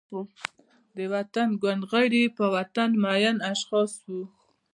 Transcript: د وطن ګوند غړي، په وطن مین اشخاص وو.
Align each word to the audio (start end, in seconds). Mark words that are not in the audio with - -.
د 0.95 0.97
وطن 1.13 1.49
ګوند 1.61 1.83
غړي، 1.91 2.23
په 2.37 2.43
وطن 2.55 2.89
مین 3.03 3.35
اشخاص 3.51 3.91
وو. 4.11 4.23